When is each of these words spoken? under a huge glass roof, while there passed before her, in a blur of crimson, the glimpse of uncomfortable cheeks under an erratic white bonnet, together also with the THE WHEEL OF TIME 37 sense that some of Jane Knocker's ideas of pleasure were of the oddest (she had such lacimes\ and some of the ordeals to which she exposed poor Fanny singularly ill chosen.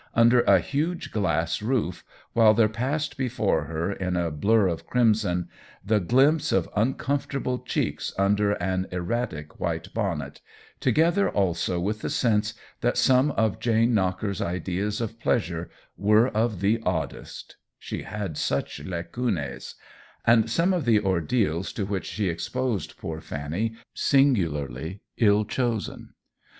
under 0.15 0.41
a 0.45 0.59
huge 0.59 1.11
glass 1.11 1.61
roof, 1.61 2.03
while 2.33 2.55
there 2.55 2.67
passed 2.67 3.17
before 3.17 3.65
her, 3.65 3.91
in 3.93 4.15
a 4.17 4.31
blur 4.31 4.65
of 4.67 4.87
crimson, 4.87 5.47
the 5.85 5.99
glimpse 5.99 6.51
of 6.51 6.67
uncomfortable 6.75 7.59
cheeks 7.59 8.11
under 8.17 8.53
an 8.53 8.87
erratic 8.91 9.59
white 9.59 9.93
bonnet, 9.93 10.41
together 10.79 11.29
also 11.29 11.79
with 11.79 11.99
the 12.01 12.07
THE 12.07 12.07
WHEEL 12.07 12.07
OF 12.07 12.13
TIME 12.13 12.41
37 12.41 12.41
sense 12.41 12.53
that 12.81 12.97
some 12.97 13.31
of 13.33 13.59
Jane 13.59 13.93
Knocker's 13.93 14.41
ideas 14.41 15.01
of 15.01 15.19
pleasure 15.19 15.69
were 15.95 16.29
of 16.29 16.61
the 16.61 16.81
oddest 16.83 17.57
(she 17.77 18.01
had 18.01 18.37
such 18.39 18.79
lacimes\ 18.79 19.75
and 20.25 20.49
some 20.49 20.73
of 20.73 20.85
the 20.85 20.99
ordeals 20.99 21.71
to 21.73 21.85
which 21.85 22.07
she 22.07 22.27
exposed 22.27 22.97
poor 22.97 23.21
Fanny 23.21 23.75
singularly 23.93 25.01
ill 25.17 25.45
chosen. 25.45 26.15